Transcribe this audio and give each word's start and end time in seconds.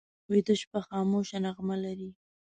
ویده 0.31 0.55
شپه 0.61 0.79
خاموشه 0.87 1.37
نغمه 1.45 1.75
لري 1.83 2.09